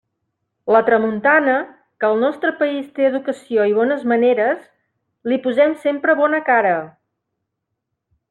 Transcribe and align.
La 0.75 0.79
tramuntana, 0.85 1.57
que 2.03 2.07
al 2.09 2.15
nostre 2.23 2.51
país 2.61 2.87
té 2.95 3.05
educació 3.09 3.67
i 3.73 3.77
bones 3.81 4.07
maneres, 4.13 4.65
li 5.33 5.39
posem 5.45 5.75
sempre 5.83 6.19
bona 6.23 6.43
cara. 6.51 6.75